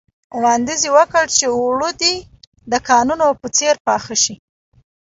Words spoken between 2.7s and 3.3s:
د کاکونو